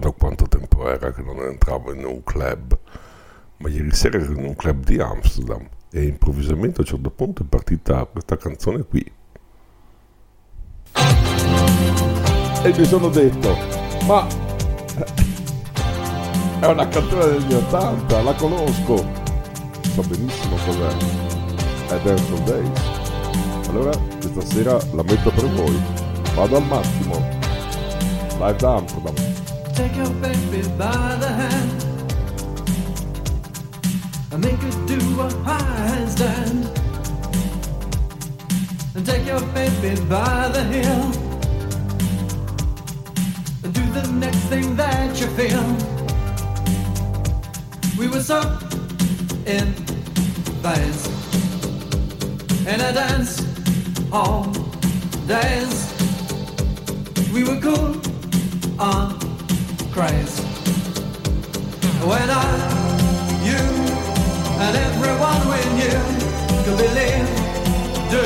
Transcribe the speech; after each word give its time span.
da 0.00 0.10
quanto 0.12 0.48
tempo 0.48 0.90
era 0.90 1.12
che 1.12 1.22
non 1.22 1.38
entravo 1.42 1.92
in 1.92 2.04
un 2.04 2.24
club, 2.24 2.76
ma 3.58 3.68
ieri 3.68 3.94
sera 3.94 4.18
ero 4.18 4.32
in 4.32 4.44
un 4.44 4.56
club 4.56 4.82
di 4.84 4.98
Amsterdam 4.98 5.68
e 5.92 6.06
improvvisamente 6.06 6.78
a 6.78 6.80
un 6.80 6.86
certo 6.86 7.10
punto 7.10 7.42
è 7.42 7.46
partita 7.46 8.04
questa 8.06 8.36
canzone 8.38 8.82
qui. 8.82 9.12
E 12.62 12.74
mi 12.76 12.84
sono 12.84 13.08
detto, 13.08 13.56
ma 14.06 14.26
è 16.60 16.66
una 16.66 16.88
canzone 16.88 17.38
degli 17.38 17.52
80, 17.52 18.22
la 18.22 18.34
conosco, 18.34 18.96
so 19.82 20.02
benissimo 20.02 20.56
cos'è, 20.64 20.96
è 21.88 22.00
Dance 22.00 22.42
Days. 22.44 22.80
Allora 23.68 23.96
questa 23.96 24.40
sera 24.46 24.78
la 24.92 25.02
metto 25.02 25.30
per 25.30 25.46
voi, 25.50 25.78
vado 26.34 26.56
al 26.56 26.64
massimo, 26.64 27.18
live 28.38 28.56
da 28.56 28.76
Amsterdam. 28.76 29.14
Take 29.80 29.96
your 29.96 30.10
baby 30.20 30.60
by 30.76 31.16
the 31.22 31.28
hand 31.42 31.82
and 34.30 34.44
make 34.44 34.60
her 34.66 34.86
do 34.86 35.00
a 35.22 35.30
high 35.42 35.80
handstand. 35.90 36.68
And 38.94 39.06
take 39.06 39.24
your 39.24 39.40
baby 39.56 39.98
by 40.02 40.48
the 40.52 40.64
heel 40.64 41.04
and 43.64 43.72
do 43.72 43.84
the 43.98 44.06
next 44.20 44.42
thing 44.52 44.76
that 44.76 45.18
you 45.18 45.28
feel. 45.28 45.64
We 47.98 48.06
were 48.08 48.22
so 48.22 48.40
in 49.46 49.72
phase 50.62 51.06
in 52.66 52.82
a 52.82 52.92
dance 52.92 53.32
all 54.12 54.44
days. 55.26 55.74
We 57.32 57.44
were 57.44 57.58
cool 57.62 57.96
on 58.78 59.29
craze. 59.92 60.38
When 62.06 62.30
I, 62.30 62.44
you, 63.48 63.62
and 64.64 64.76
everyone 64.88 65.40
we 65.52 65.60
knew 65.78 66.00
could 66.64 66.78
believe, 66.78 67.28
do, 68.14 68.24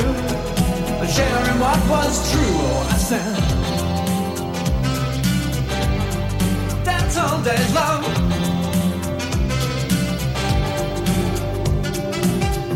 and 1.01 1.09
share 1.09 1.43
in 1.51 1.57
what 1.59 1.79
was 1.89 2.13
true. 2.31 2.55
Oh, 2.67 2.89
I 2.89 2.97
said, 3.09 3.35
dance 6.85 7.17
all 7.17 7.41
days 7.41 7.73
long. 7.73 8.03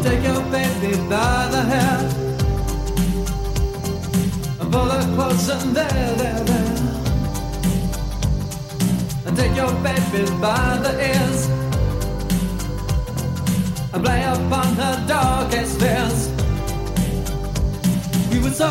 Take 0.04 0.24
your 0.24 0.42
baby 0.52 0.94
by 1.10 1.48
the 1.52 1.62
hair 1.74 2.00
and 4.60 4.72
pull 4.72 4.90
her 4.90 5.16
close 5.16 5.50
and 5.50 5.76
there, 5.76 6.16
there, 6.16 6.44
there 6.46 6.59
take 9.40 9.56
your 9.56 9.72
baby 9.76 10.26
by 10.42 10.78
the 10.84 10.94
ears 11.12 11.48
and 13.94 14.04
play 14.04 14.22
upon 14.24 14.68
her 14.82 14.96
darkest 15.08 15.80
fears. 15.80 16.20
We 18.32 18.38
were 18.44 18.56
so 18.64 18.70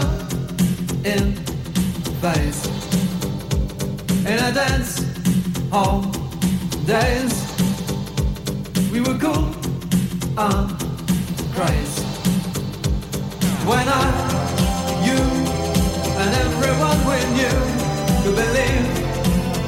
in 1.13 1.33
phase 2.21 2.61
in 4.31 4.39
a 4.49 4.53
dance 4.61 4.93
hall 5.73 6.03
days. 6.85 7.35
We 8.93 9.01
were 9.01 9.19
cool 9.25 9.49
on 10.37 10.77
craze 11.55 11.97
when 13.71 13.87
I, 14.03 14.07
you, 15.09 15.23
and 16.21 16.31
everyone 16.45 16.99
we 17.11 17.19
knew 17.37 17.59
could 18.23 18.37
believe, 18.43 18.87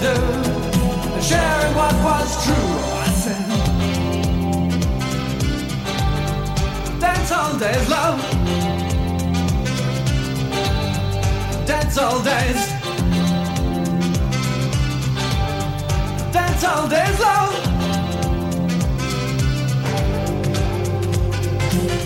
do 0.04 0.50
and 0.50 0.59
sharing 1.22 1.74
what 1.74 1.94
was 2.02 2.44
true. 2.44 2.54
I 2.54 3.08
said, 3.22 3.46
dance 7.00 7.32
all 7.32 7.58
days, 7.58 7.88
love. 7.88 8.20
Dance 11.66 11.98
all 11.98 12.22
days. 12.22 12.60
Dance 16.32 16.64
all 16.64 16.88
days, 16.88 17.20
love. 17.20 17.54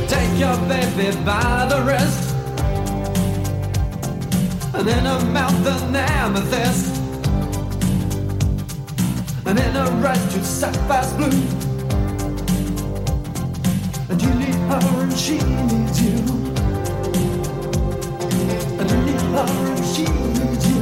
Take 0.08 0.38
your 0.38 0.56
baby 0.68 1.16
by 1.24 1.66
the 1.70 1.82
wrist 1.86 2.34
and 4.74 4.88
in 4.88 5.04
her 5.04 5.24
mouth 5.32 5.66
an 5.66 5.94
amethyst 5.94 6.93
and 9.46 9.58
in 9.58 9.76
eyes 9.76 10.32
two 10.32 10.42
sapphires 10.42 11.12
blue. 11.14 11.26
And 14.08 14.22
you 14.22 14.34
need 14.34 14.54
her 14.70 15.02
and 15.02 15.12
she 15.12 15.38
needs 15.38 16.00
you. 16.02 16.18
And 18.78 18.90
you 18.90 18.98
need 19.06 19.20
her 19.34 19.72
and 19.72 19.84
she 19.84 20.04
needs 20.36 20.68
you. 20.68 20.80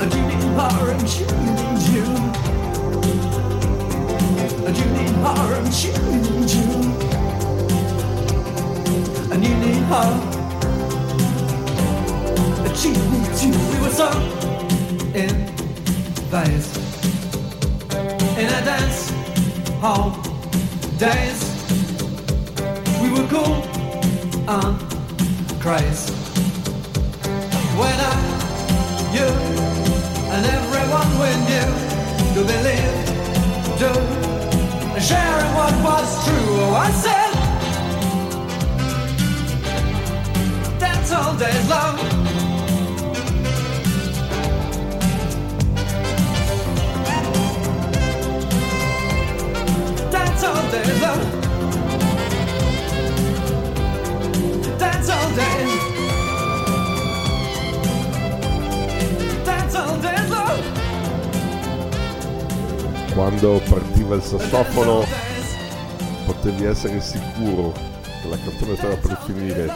And 0.00 0.14
you 0.14 0.22
need 0.22 0.44
her 0.58 0.90
and 0.90 1.08
she 1.08 1.49
sicuro 67.40 67.72
che 67.72 68.28
la 68.28 68.38
canzone 68.38 68.76
stava 68.76 68.96
per 68.96 69.18
finire. 69.24 69.72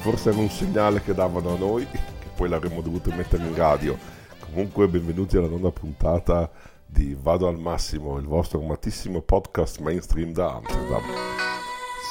Forse 0.00 0.30
era 0.30 0.38
un 0.38 0.50
segnale 0.50 1.02
che 1.02 1.14
davano 1.14 1.54
a 1.54 1.56
noi, 1.56 1.86
che 1.88 2.00
poi 2.34 2.48
l'avremmo 2.48 2.80
dovuto 2.80 3.12
mettere 3.14 3.44
in 3.44 3.54
radio. 3.54 3.96
Comunque, 4.40 4.88
benvenuti 4.88 5.36
alla 5.36 5.48
nona 5.48 5.70
puntata 5.70 6.50
di 6.84 7.16
Vado 7.20 7.46
al 7.46 7.58
Massimo, 7.58 8.18
il 8.18 8.26
vostro 8.26 8.60
amatissimo 8.60 9.20
podcast 9.20 9.80
mainstream 9.80 10.32
da 10.32 10.54
Amsterdam. 10.54 11.02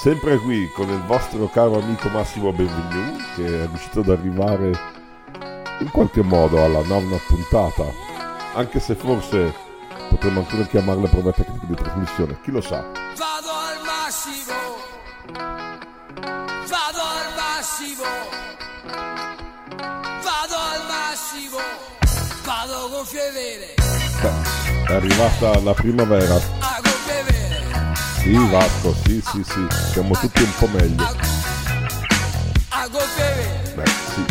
Sempre 0.01 0.37
qui 0.37 0.67
con 0.75 0.89
il 0.89 1.01
vostro 1.05 1.47
caro 1.47 1.79
amico 1.79 2.09
Massimo 2.09 2.51
Benvenu, 2.51 3.17
che 3.35 3.63
è 3.63 3.67
riuscito 3.67 4.01
ad 4.01 4.09
arrivare 4.09 4.71
in 5.79 5.89
qualche 5.91 6.21
modo 6.21 6.63
alla 6.63 6.83
nona 6.83 7.17
puntata, 7.27 7.85
anche 8.53 8.79
se 8.79 8.95
forse 8.95 9.53
potremmo 10.09 10.39
ancora 10.39 10.63
chiamarla 10.63 11.07
tecnica 11.09 11.65
di 11.65 11.75
trasmissione, 11.75 12.39
chi 12.41 12.51
lo 12.51 12.61
sa. 12.61 13.24
Arrivata 24.95 25.59
la 25.61 25.73
primavera. 25.73 26.39
Sì, 28.21 28.33
Vasco, 28.49 28.95
sì, 29.05 29.21
sì, 29.31 29.43
sì, 29.43 29.67
siamo 29.91 30.15
tutti 30.15 30.41
un 30.41 30.51
po' 30.57 30.67
meglio. 30.67 31.07
Beh, 33.75 33.83
sì, 34.13 34.25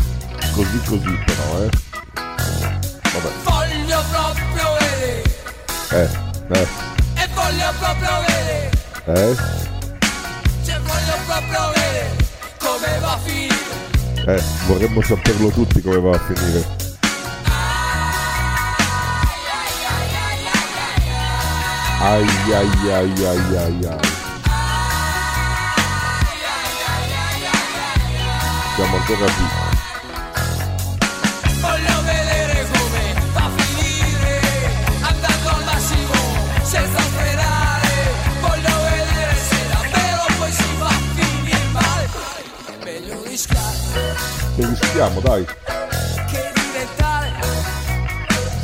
così 0.52 0.78
così 0.87 1.19
però, 1.25 1.62
eh. 1.62 1.69
Vabbè, 3.12 3.28
Voglio 3.44 4.02
proprio 4.11 4.76
vedere. 4.81 5.22
eh, 5.90 6.08
eh, 6.58 6.66
E 7.22 7.28
voglio 7.34 7.72
proprio 7.78 8.11
vedere. 8.26 8.70
eh, 9.06 9.34
Se 10.62 10.78
voglio 10.78 11.16
proprio 11.26 11.69
vedere. 11.75 12.16
Come 12.58 12.99
va 13.00 13.12
a 13.12 13.19
finire. 13.19 13.55
eh, 14.26 14.43
vorremmo 14.66 15.02
saperlo 15.02 15.49
tutti 15.50 15.81
come 15.82 16.00
va 16.00 16.11
a 16.16 16.19
finire. 16.19 16.84
Ai 22.06 22.29
ai 22.53 22.93
ai 22.93 23.25
ai 23.25 23.56
ai 23.56 23.85
ai. 23.87 24.01
Siamo 28.75 28.97
ancora 28.97 29.25
qui. 29.37 29.47
Voglio 31.61 32.03
vedere 32.03 32.67
come 32.73 33.15
va 33.33 33.45
a 33.45 33.51
finire 33.56 34.41
Andando 35.01 35.49
al 35.49 35.65
massimo 35.65 36.12
senza 36.62 36.99
frenare 37.01 37.89
Voglio 38.41 38.75
vedere 38.83 39.37
se 39.49 39.67
davvero 39.69 40.25
poi 40.37 40.53
si 40.53 40.77
va 40.79 40.87
a 40.87 41.00
finire 41.15 41.65
male 41.73 42.09
È 42.67 42.85
meglio 42.85 43.23
rischiare 43.25 44.17
Che 44.57 44.67
rischiamo, 44.67 45.21
dai. 45.21 45.47
che 46.27 46.53
diventare 46.55 47.33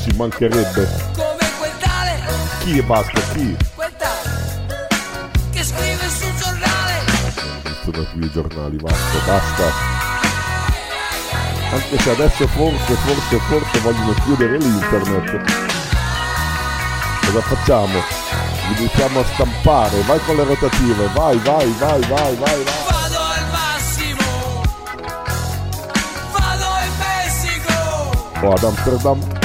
Ci 0.02 0.12
mancherebbe. 0.16 1.19
Chi 2.60 2.76
e 2.76 2.82
basta? 2.82 3.20
Chi? 3.32 3.56
Quel 3.74 3.92
tale 3.96 4.76
che 5.50 5.64
scrive 5.64 6.08
sul 6.08 6.34
giornale 6.36 7.02
Sono 7.82 8.06
qui 8.12 8.24
i 8.24 8.30
giornali, 8.30 8.76
basta, 8.76 9.18
basta. 9.26 9.98
Anche 11.72 11.98
se 12.00 12.10
adesso 12.10 12.46
forse, 12.48 12.94
forse, 12.94 13.38
forse 13.38 13.78
vogliono 13.80 14.12
chiudere 14.24 14.58
l'internet. 14.58 15.70
Cosa 17.24 17.40
facciamo? 17.40 18.02
Iniziamo 18.76 19.20
a 19.20 19.24
stampare, 19.24 20.02
vai 20.02 20.20
con 20.24 20.36
le 20.36 20.44
rotative, 20.44 21.08
vai, 21.14 21.38
vai, 21.38 21.66
vai, 21.78 22.00
vai, 22.02 22.36
vai, 22.36 22.36
vai. 22.36 22.64
Vado 22.88 23.18
al 23.18 23.46
massimo 23.50 24.62
Vado 26.32 26.66
in 26.84 26.92
Messico 26.98 28.46
O 28.46 28.52
ad 28.52 28.64
Amsterdam, 28.64 29.39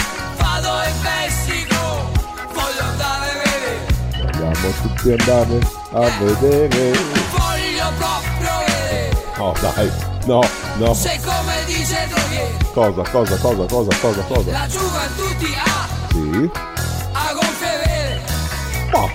vogliamo 4.55 4.73
tutti 4.81 5.11
andare 5.11 5.59
a 5.91 6.23
vedere. 6.23 6.91
Voglio 7.31 7.91
proprio 7.97 8.57
vedere 8.65 9.23
No, 9.37 9.53
dai, 9.59 9.91
no, 10.25 10.41
no. 10.77 10.93
Se 10.93 11.19
come 11.23 11.53
dice 11.65 12.07
Droghieri 12.09 12.57
Cosa, 12.73 13.01
cosa, 13.09 13.37
cosa, 13.37 13.65
cosa, 13.65 13.97
cosa, 13.99 14.21
cosa? 14.21 14.51
La 14.51 14.67
gioventù 14.67 15.35
ti 15.37 15.53
ha 15.57 15.87
Sì? 16.09 16.51
a 17.13 17.33
gonfie 17.33 17.77
vere 17.85 18.21
Ma, 18.91 19.11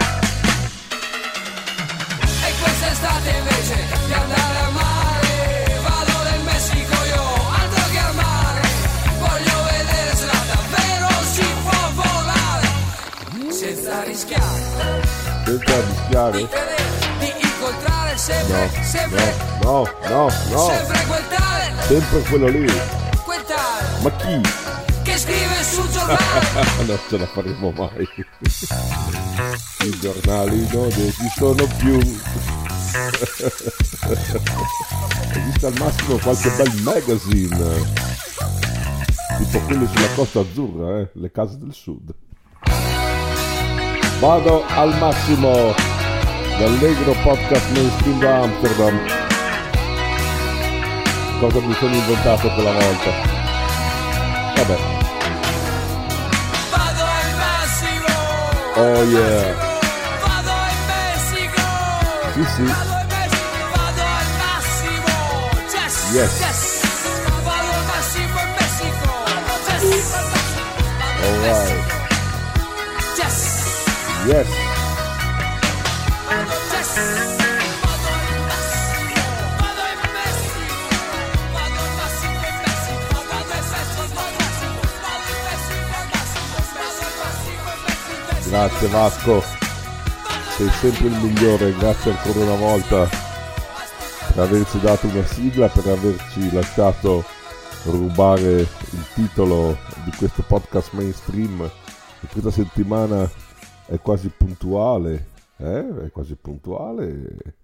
senza 15.59 15.81
rischiare? 15.81 16.39
di 17.19 17.33
incontrare 17.43 18.17
sempre, 18.17 18.65
No, 18.65 18.85
sempre, 18.85 19.35
no, 19.63 19.83
no, 20.09 20.09
no, 20.09 20.31
no. 20.51 20.69
sempre 20.71 21.05
quel 21.09 21.27
tale, 21.29 21.83
Sempre 21.87 22.21
quello 22.23 22.47
lì. 22.49 22.73
quel 23.25 23.43
tale 23.45 24.03
Ma 24.03 24.11
chi? 24.13 24.41
Che 25.03 25.17
scrive 25.19 25.63
sul 25.65 25.89
giornale 25.91 26.85
non 26.87 26.99
ce 27.09 27.19
la 27.19 27.27
faremo 27.27 27.71
mai. 27.73 28.09
I 29.83 29.99
giornali 29.99 30.69
non 30.71 30.87
esistono 30.89 31.67
più. 31.79 31.99
Esiste 35.35 35.67
al 35.67 35.75
massimo 35.79 36.19
qualche 36.19 36.51
bel 36.51 36.83
magazine. 36.83 37.93
Tipo 39.39 39.59
quelli 39.61 39.87
sulla 39.93 40.09
costa 40.15 40.41
azzurra, 40.41 41.01
eh? 41.01 41.11
le 41.15 41.31
case 41.33 41.57
del 41.59 41.73
sud. 41.73 42.15
Vado 44.21 44.65
al 44.77 44.95
massimo 44.99 45.75
dall'Allegro 46.59 47.15
Podcast 47.23 47.67
Mainstream 47.71 48.19
da 48.19 48.43
Amsterdam. 48.43 49.01
Cosa 51.41 51.61
mi 51.61 51.75
sono 51.79 51.95
inventato 51.95 52.53
quella 52.53 52.73
volta? 52.73 53.11
Vabbè. 54.57 54.79
Vado 56.71 57.03
al 57.03 57.31
massimo 57.39 58.13
Oh 58.77 59.03
yeah. 59.05 59.55
Vado 60.21 60.53
in 60.69 60.81
Messico 60.91 61.63
Sì, 62.35 62.45
sì. 62.45 62.63
Vado 62.65 62.93
in 63.01 63.07
Messico 63.09 63.69
Vado 63.73 64.03
al 64.03 64.31
massimo 64.45 65.15
Yes 65.73 66.11
Yes. 66.13 66.41
yes. 66.41 66.61
Vado 67.43 67.71
al 67.73 67.85
massimo 67.87 68.39
in 68.39 68.51
Messico 68.59 69.09
Yes 69.67 69.83
in 69.83 71.25
Alright. 71.25 71.90
Yes 74.27 74.49
Grazie 88.51 88.89
Vasco. 88.89 89.43
Sei 90.57 90.69
sempre 90.81 91.07
il 91.07 91.13
migliore, 91.13 91.73
grazie 91.77 92.11
ancora 92.11 92.41
una 92.41 92.57
volta 92.57 93.09
per 94.27 94.43
averci 94.45 94.81
dato 94.81 95.07
una 95.07 95.25
sigla, 95.25 95.69
per 95.69 95.87
averci 95.87 96.53
lasciato 96.53 97.25
rubare 97.85 98.51
il 98.51 99.07
titolo 99.15 99.79
di 100.05 100.11
questo 100.17 100.43
podcast 100.47 100.91
mainstream. 100.95 101.63
E 101.63 102.27
questa 102.27 102.51
settimana 102.51 103.31
è 103.91 104.01
quasi 104.01 104.29
puntuale, 104.29 105.27
eh? 105.57 106.05
È 106.05 106.11
quasi 106.13 106.37
puntuale 106.37 107.57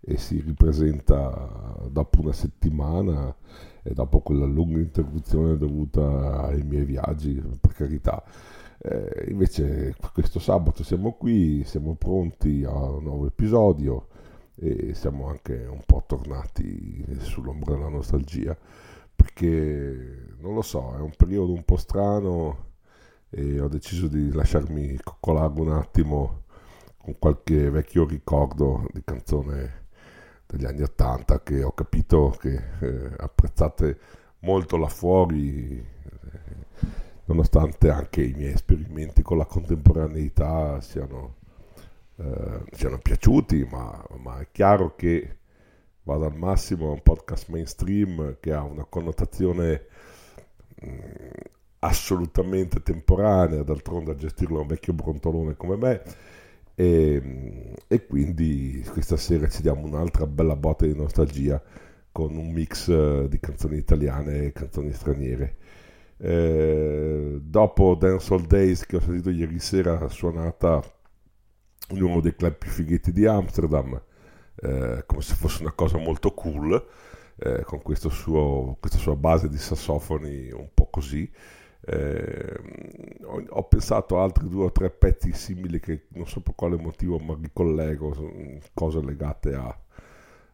e, 0.00 0.16
si 0.16 0.40
ripresenta 0.40 1.76
dopo 1.88 2.20
una 2.20 2.32
settimana 2.32 3.32
e 3.84 3.94
dopo 3.94 4.18
quella 4.20 4.44
lunga 4.44 4.80
interruzione 4.80 5.56
dovuta 5.56 6.42
ai 6.42 6.62
miei 6.62 6.84
viaggi, 6.84 7.40
per 7.60 7.74
carità. 7.74 8.20
Eh, 8.80 9.26
invece 9.28 9.94
questo 10.12 10.40
sabato 10.40 10.82
siamo 10.82 11.12
qui, 11.12 11.62
siamo 11.64 11.94
pronti 11.94 12.64
a 12.64 12.72
un 12.72 13.04
nuovo 13.04 13.26
episodio 13.26 14.08
e 14.56 14.94
siamo 14.94 15.28
anche 15.28 15.64
un 15.64 15.82
po' 15.86 16.02
tornati 16.06 17.04
sull'ombra 17.20 17.74
della 17.74 17.88
nostalgia 17.88 18.56
perché 19.14 20.34
non 20.40 20.54
lo 20.54 20.62
so, 20.62 20.94
è 20.96 21.00
un 21.00 21.12
periodo 21.16 21.52
un 21.52 21.64
po' 21.64 21.76
strano 21.76 22.66
e 23.30 23.60
ho 23.60 23.68
deciso 23.68 24.08
di 24.08 24.32
lasciarmi 24.32 24.98
coccolare 25.02 25.60
un 25.60 25.72
attimo 25.72 26.44
con 26.96 27.18
qualche 27.18 27.70
vecchio 27.70 28.06
ricordo 28.06 28.86
di 28.92 29.02
canzone 29.04 29.86
degli 30.46 30.64
anni 30.64 30.82
80 30.82 31.42
che 31.42 31.62
ho 31.62 31.72
capito 31.72 32.34
che 32.38 32.62
eh, 32.80 33.10
apprezzate 33.18 33.98
molto 34.40 34.76
là 34.78 34.88
fuori 34.88 35.78
eh, 35.78 35.86
nonostante 37.26 37.90
anche 37.90 38.22
i 38.22 38.32
miei 38.32 38.54
esperimenti 38.54 39.22
con 39.22 39.36
la 39.36 39.44
contemporaneità 39.44 40.80
siano, 40.80 41.36
eh, 42.16 42.62
siano 42.72 42.98
piaciuti 42.98 43.66
ma, 43.70 44.02
ma 44.16 44.40
è 44.40 44.48
chiaro 44.50 44.94
che 44.96 45.36
vado 46.02 46.24
al 46.24 46.36
massimo 46.36 46.88
a 46.88 46.92
un 46.92 47.02
podcast 47.02 47.48
mainstream 47.50 48.38
che 48.40 48.52
ha 48.54 48.62
una 48.62 48.84
connotazione 48.84 49.86
mh, 50.80 51.28
assolutamente 51.80 52.82
temporanea 52.82 53.62
d'altronde 53.62 54.12
a 54.12 54.16
gestirlo 54.16 54.58
è 54.58 54.62
un 54.62 54.66
vecchio 54.66 54.92
brontolone 54.92 55.56
come 55.56 55.76
me 55.76 56.02
e, 56.74 57.74
e 57.88 58.06
quindi 58.06 58.84
questa 58.92 59.16
sera 59.16 59.48
ci 59.48 59.62
diamo 59.62 59.84
un'altra 59.84 60.26
bella 60.26 60.54
botta 60.54 60.86
di 60.86 60.94
nostalgia 60.94 61.60
con 62.12 62.36
un 62.36 62.50
mix 62.52 62.88
eh, 62.88 63.26
di 63.28 63.40
canzoni 63.40 63.76
italiane 63.76 64.44
e 64.44 64.52
canzoni 64.52 64.92
straniere. 64.92 65.56
Eh, 66.18 67.38
dopo 67.40 67.94
Dance 67.94 68.32
All 68.32 68.46
Days 68.46 68.86
che 68.86 68.96
ho 68.96 69.00
sentito 69.00 69.30
ieri 69.30 69.58
sera 69.60 70.08
suonata 70.08 70.80
in 71.90 72.02
uno 72.02 72.20
dei 72.20 72.34
club 72.34 72.54
più 72.56 72.70
fighetti 72.70 73.12
di 73.12 73.26
Amsterdam, 73.26 74.00
eh, 74.56 75.04
come 75.06 75.22
se 75.22 75.34
fosse 75.34 75.62
una 75.62 75.72
cosa 75.72 75.98
molto 75.98 76.32
cool, 76.32 76.86
eh, 77.36 77.62
con 77.64 77.80
suo, 78.10 78.76
questa 78.80 78.98
sua 78.98 79.16
base 79.16 79.48
di 79.48 79.58
sassofoni 79.58 80.50
un 80.50 80.68
po' 80.74 80.88
così. 80.90 81.30
Eh, 81.80 82.60
ho, 83.22 83.42
ho 83.48 83.62
pensato 83.64 84.18
a 84.18 84.22
altri 84.22 84.48
due 84.48 84.64
o 84.66 84.72
tre 84.72 84.90
pezzi 84.90 85.32
simili 85.32 85.80
che 85.80 86.06
non 86.10 86.26
so 86.26 86.40
per 86.40 86.54
quale 86.54 86.76
motivo 86.76 87.18
ma 87.18 87.36
ricollego, 87.40 88.14
sono 88.14 88.58
cose 88.74 89.00
legate 89.02 89.54
a, 89.54 89.78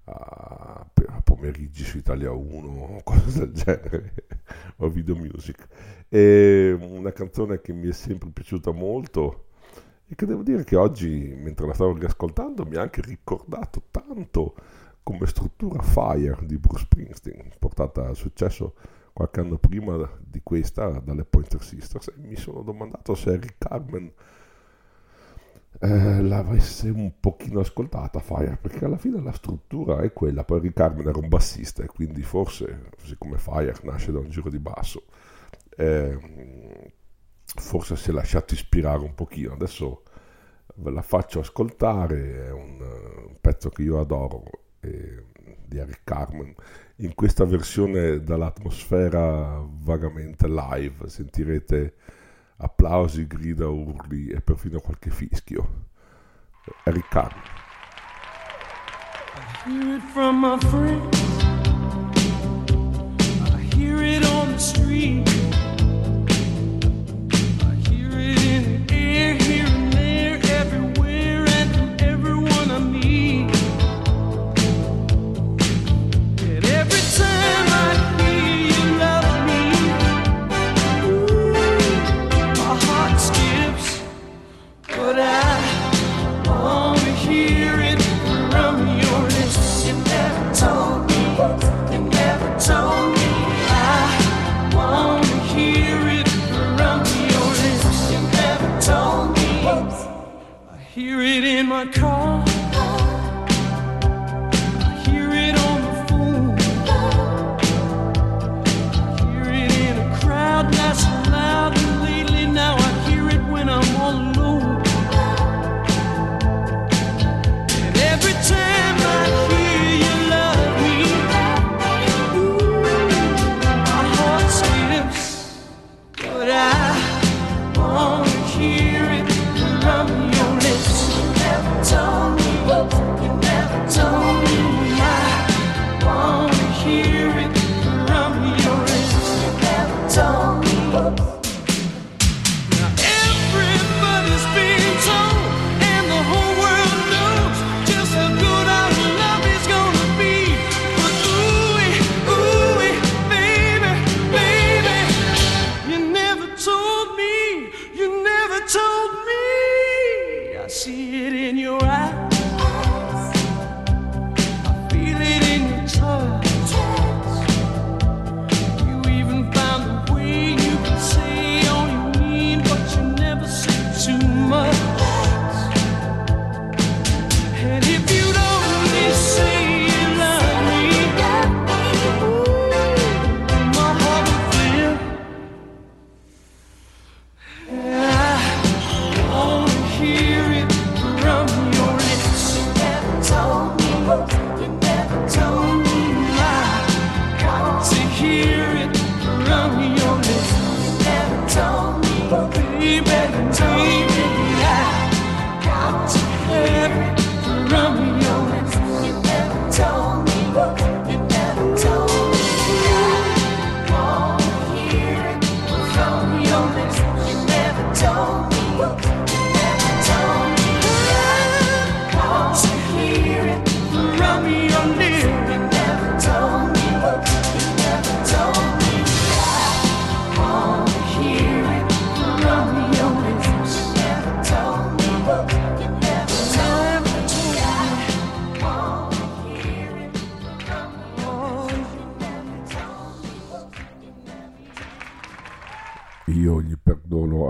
a, 0.05 0.87
a 1.07 1.21
pomeriggi 1.23 1.85
su 1.85 1.99
Italia 1.99 2.31
1 2.31 2.69
o 2.69 3.03
cose 3.05 3.39
del 3.39 3.53
genere, 3.53 4.15
o 4.77 4.89
video 4.89 5.17
music. 5.17 5.67
E 6.09 6.77
una 6.79 7.13
canzone 7.13 7.61
che 7.61 7.73
mi 7.73 7.89
è 7.89 7.93
sempre 7.93 8.31
piaciuta 8.31 8.71
molto 8.73 9.47
e 10.07 10.15
che 10.15 10.27
devo 10.27 10.43
dire 10.43 10.65
che 10.65 10.77
oggi, 10.77 11.35
mentre 11.37 11.67
la 11.67 11.75
stavo 11.75 11.97
riascoltando, 11.97 12.65
mi 12.67 12.77
ha 12.77 12.83
anche 12.83 13.01
ricordato 13.01 13.85
tanto 13.91 14.55
come 15.03 15.27
struttura 15.27 15.83
Fire 15.83 16.45
di 16.45 16.59
Bruce 16.59 16.85
Springsteen, 16.85 17.53
portata 17.59 18.07
al 18.07 18.17
successo 18.17 18.75
qualche 19.15 19.41
anno 19.41 19.57
prima 19.59 20.11
di 20.21 20.41
questa 20.43 20.89
dalle 20.99 21.25
Pointer 21.25 21.63
Sisters 21.63 22.09
e 22.09 22.15
mi 22.17 22.37
sono 22.37 22.63
domandato 22.63 23.15
se 23.15 23.33
Eric 23.33 23.55
Carmen 23.57 24.13
eh, 25.81 26.23
l'avesse 26.23 26.89
un 26.89 27.13
pochino 27.21 27.61
ascoltata 27.61 28.21
Fire, 28.21 28.59
perché 28.61 28.85
alla 28.85 28.97
fine 28.97 29.23
la 29.23 29.33
struttura 29.33 30.01
è 30.03 30.13
quella, 30.13 30.45
poi 30.45 30.61
Rick 30.61 30.75
Carmen 30.75 31.07
era 31.07 31.19
un 31.19 31.29
bassista 31.29 31.83
e 31.83 31.87
quindi 31.87 32.23
forse, 32.23 32.91
siccome 33.03 33.39
Fire 33.39 33.75
nasce 33.83 34.13
da 34.13 34.19
un 34.19 34.29
giro 34.29 34.51
di 34.51 34.59
basso, 34.59 35.05
eh, 35.77 36.19
forse 37.45 37.97
si 37.97 38.11
è 38.11 38.13
lasciato 38.13 38.55
ispirare 38.55 39.03
un 39.03 39.15
pochino, 39.15 39.53
adesso 39.53 40.03
ve 40.77 40.91
la 40.91 41.03
faccio 41.03 41.41
ascoltare, 41.41 42.47
è 42.47 42.51
un, 42.51 42.81
un 43.29 43.37
pezzo 43.41 43.69
che 43.71 43.83
io 43.83 44.01
adoro 44.01 44.45
eh, 44.81 45.25
di 45.67 45.79
Eric 45.79 46.01
Carmen, 46.05 46.55
in 46.97 47.15
questa 47.15 47.45
versione 47.45 48.23
dall'atmosfera 48.23 49.65
vagamente 49.69 50.47
live, 50.47 51.09
sentirete 51.09 51.95
applausi, 52.59 53.27
grida, 53.27 53.69
urli 53.69 54.29
e 54.29 54.41
perfino 54.41 54.81
qualche 54.81 55.11
fischio. 55.11 55.87
Eric 56.85 57.09
Carmen. 57.09 57.43
I 59.37 59.69
hear 59.69 59.97
it 59.97 60.03
from 60.13 60.41
my 60.41 60.59
friends. 60.71 61.19
I 63.51 63.59
hear 63.75 64.03
it 64.03 64.25
on 64.25 64.53
the 64.53 64.59
street. 64.59 65.44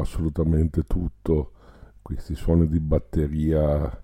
Assolutamente 0.05 0.85
tutto, 0.85 1.53
questi 2.01 2.35
suoni 2.35 2.69
di 2.69 2.81
batteria 2.81 4.03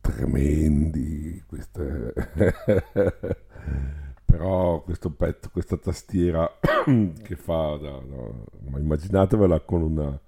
tremendi, 0.00 1.42
queste... 1.46 2.12
però 4.24 4.82
questo 4.82 5.10
pezzo, 5.10 5.48
questa 5.50 5.76
tastiera 5.76 6.48
che 7.22 7.36
fa, 7.36 7.76
da, 7.76 7.90
da- 8.00 8.70
ma 8.70 8.78
immaginatevela 8.78 9.60
con 9.60 9.82
una 9.82 10.18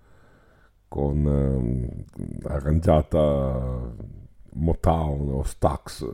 con 0.89 1.27
ehm, 1.27 2.05
arrangiata 2.45 3.93
Motown 4.53 5.31
o 5.31 5.43
Stax 5.43 6.09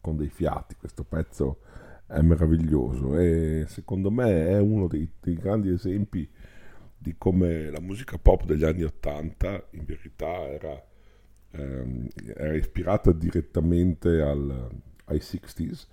con 0.00 0.16
dei 0.16 0.28
fiati, 0.28 0.74
questo 0.76 1.04
pezzo 1.04 1.60
è 2.06 2.20
meraviglioso 2.20 3.18
e 3.18 3.64
secondo 3.68 4.10
me 4.10 4.48
è 4.48 4.58
uno 4.58 4.88
dei, 4.88 5.08
dei 5.20 5.34
grandi 5.34 5.70
esempi 5.70 6.28
di 6.98 7.14
come 7.16 7.70
la 7.70 7.80
musica 7.80 8.18
pop 8.18 8.44
degli 8.44 8.64
anni 8.64 8.82
80 8.82 9.68
in 9.72 9.84
verità 9.84 10.48
era, 10.48 10.84
ehm, 11.52 12.08
era 12.34 12.54
ispirata 12.54 13.12
direttamente 13.12 14.20
al- 14.20 14.68
ai 15.04 15.20
60s, 15.20 15.86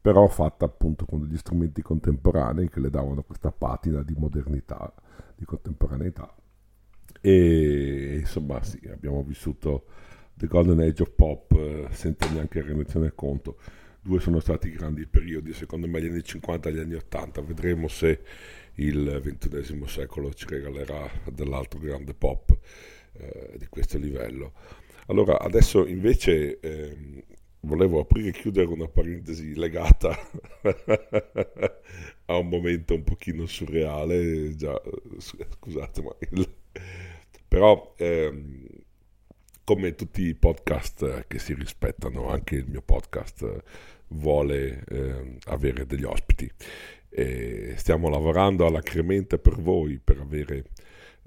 però 0.00 0.28
fatta 0.28 0.64
appunto 0.66 1.04
con 1.06 1.20
degli 1.22 1.36
strumenti 1.36 1.82
contemporanei 1.82 2.68
che 2.68 2.80
le 2.80 2.90
davano 2.90 3.22
questa 3.22 3.50
patina 3.50 4.02
di 4.02 4.14
modernità, 4.16 4.92
di 5.34 5.44
contemporaneità. 5.44 6.32
E 7.20 8.16
insomma, 8.20 8.62
sì, 8.62 8.80
abbiamo 8.88 9.22
vissuto 9.24 9.86
The 10.34 10.46
Golden 10.46 10.80
Age 10.80 11.02
of 11.02 11.12
Pop 11.14 11.52
eh, 11.52 11.88
senza 11.90 12.28
neanche 12.30 12.62
rendercene 12.62 13.12
conto. 13.14 13.58
Due 14.00 14.20
sono 14.20 14.40
stati 14.40 14.70
grandi 14.70 15.06
periodi, 15.06 15.52
secondo 15.52 15.88
me 15.88 16.00
gli 16.00 16.06
anni 16.06 16.22
50 16.22 16.68
e 16.68 16.72
gli 16.72 16.78
anni 16.78 16.94
80. 16.94 17.42
Vedremo 17.42 17.88
se 17.88 18.20
il 18.78 19.20
ventunesimo 19.22 19.86
secolo 19.86 20.32
ci 20.34 20.46
regalerà 20.48 21.08
dell'altro 21.32 21.78
grande 21.78 22.14
pop 22.14 22.56
eh, 23.14 23.54
di 23.58 23.66
questo 23.66 23.98
livello. 23.98 24.52
Allora, 25.06 25.38
adesso 25.40 25.86
invece 25.86 26.60
ehm, 26.60 27.22
volevo 27.60 28.00
aprire 28.00 28.28
e 28.28 28.32
chiudere 28.32 28.66
una 28.68 28.88
parentesi 28.88 29.54
legata 29.54 30.16
a 32.26 32.36
un 32.36 32.48
momento 32.48 32.94
un 32.94 33.04
pochino 33.04 33.46
surreale, 33.46 34.54
già, 34.56 34.80
eh, 34.80 35.20
scusate, 35.50 36.02
ma 36.02 36.14
il- 36.30 36.48
però 37.48 37.94
ehm, 37.96 38.66
come 39.64 39.94
tutti 39.94 40.22
i 40.22 40.34
podcast 40.34 41.02
eh, 41.02 41.24
che 41.26 41.38
si 41.38 41.54
rispettano, 41.54 42.28
anche 42.30 42.56
il 42.56 42.66
mio 42.68 42.82
podcast 42.82 43.42
eh, 43.42 43.62
vuole 44.08 44.84
eh, 44.88 45.36
avere 45.46 45.86
degli 45.86 46.04
ospiti. 46.04 46.50
E 47.10 47.74
stiamo 47.76 48.08
lavorando 48.08 48.66
alacremente 48.66 49.38
per 49.38 49.60
voi 49.60 49.98
per 49.98 50.18
avere 50.18 50.64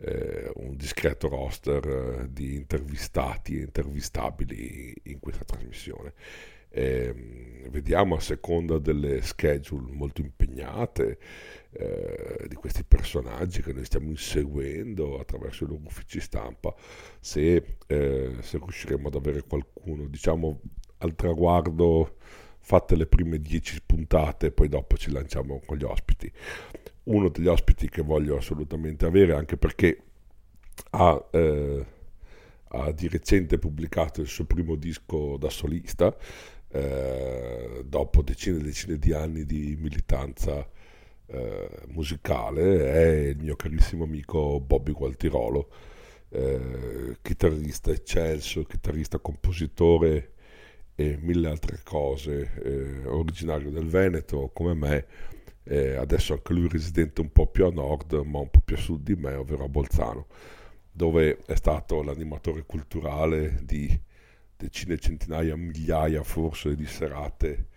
eh, 0.02 0.52
un 0.56 0.76
discreto 0.76 1.28
roster 1.28 1.86
eh, 1.86 2.28
di 2.32 2.56
intervistati 2.56 3.58
e 3.58 3.64
intervistabili 3.64 4.94
in 5.04 5.20
questa 5.20 5.44
trasmissione. 5.44 6.14
E, 6.70 7.14
vediamo 7.70 8.16
a 8.16 8.20
seconda 8.20 8.80
delle 8.80 9.22
schedule 9.22 9.92
molto 9.92 10.22
impegnate 10.22 11.18
eh, 11.72 12.46
di 12.48 12.56
questi 12.56 12.84
personaggi 12.84 13.62
che 13.62 13.74
noi 13.74 13.86
stiamo 13.86 14.10
inseguendo 14.10 15.20
attraverso 15.20 15.66
i 15.66 15.68
loro 15.68 15.82
uffici 15.86 16.20
stampa 16.20 16.74
se, 17.20 17.78
eh, 17.88 18.36
se 18.40 18.58
riusciremo 18.58 19.08
ad 19.08 19.16
avere 19.16 19.44
qualcuno 19.44 20.08
diciamo 20.08 20.62
al 21.00 21.16
traguardo 21.16 22.16
fatte 22.62 22.96
le 22.96 23.08
prime 23.08 23.40
10 23.40 23.82
puntate 23.86 24.52
poi 24.52 24.70
dopo 24.70 24.96
ci 24.96 25.12
lanciamo 25.12 25.62
con 25.66 25.78
gli 25.78 25.84
ospiti. 25.84 26.32
Uno 27.04 27.30
degli 27.30 27.48
ospiti 27.48 27.90
che 27.90 28.02
voglio 28.02 28.38
assolutamente 28.38 29.06
avere 29.06 29.34
anche 29.34 29.58
perché 29.58 30.04
ha, 30.92 31.28
eh, 31.32 31.86
ha 32.70 32.92
di 32.92 33.08
recente 33.08 33.58
pubblicato 33.58 34.22
il 34.22 34.28
suo 34.28 34.46
primo 34.46 34.76
disco 34.76 35.38
da 35.38 35.50
solista 35.50 36.16
eh, 36.70 37.84
dopo 37.86 38.22
decine 38.22 38.60
e 38.60 38.64
decine 38.64 38.98
di 38.98 39.12
anni 39.12 39.46
di 39.46 39.76
militanza 39.80 40.66
eh, 41.26 41.70
musicale. 41.88 42.92
È 42.92 43.08
il 43.30 43.38
mio 43.38 43.56
carissimo 43.56 44.04
amico 44.04 44.60
Bobby 44.60 44.92
Gualtirolo, 44.92 45.70
eh, 46.30 47.18
chitarrista 47.22 47.92
eccelso, 47.92 48.64
chitarrista 48.64 49.20
compositore 49.20 50.31
e 51.02 51.18
mille 51.22 51.50
altre 51.50 51.80
cose, 51.84 52.52
eh, 52.64 53.08
originario 53.08 53.70
del 53.72 53.88
Veneto 53.88 54.50
come 54.54 54.74
me, 54.74 55.06
adesso 55.98 56.34
anche 56.34 56.54
lui 56.54 56.68
residente 56.68 57.22
un 57.22 57.32
po' 57.32 57.48
più 57.48 57.66
a 57.66 57.72
nord 57.72 58.14
ma 58.26 58.40
un 58.40 58.50
po' 58.50 58.62
più 58.64 58.76
a 58.76 58.80
sud 58.80 59.04
di 59.04 59.16
me, 59.16 59.36
ovvero 59.36 59.64
a 59.64 59.70
Bolzano, 59.70 60.28
dove 60.92 61.38
è 61.46 61.56
stato 61.56 62.02
l'animatore 62.02 62.64
culturale 62.66 63.60
di 63.64 63.98
decine, 64.58 64.98
centinaia, 64.98 65.56
migliaia 65.56 66.24
forse 66.24 66.76
di 66.76 66.86
serate 66.86 67.68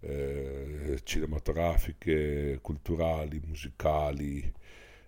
eh, 0.00 1.00
cinematografiche, 1.02 2.58
culturali, 2.60 3.40
musicali, 3.44 4.52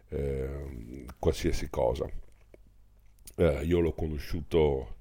eh, 0.09 1.07
qualsiasi 1.19 1.69
cosa. 1.71 2.09
Eh, 3.37 3.65
io 3.65 3.81
l'ho 3.81 3.93
conosciuto 3.93 4.94